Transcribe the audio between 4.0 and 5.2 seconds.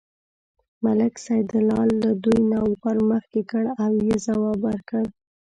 یې ځواب ورکړ.